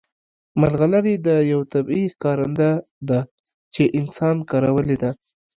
[0.59, 1.13] ملغلرې
[1.51, 2.69] یو طبیعي ښکارنده
[3.09, 3.19] ده
[3.73, 5.11] چې انسان کارولې ده